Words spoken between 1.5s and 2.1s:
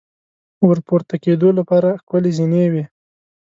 لپاره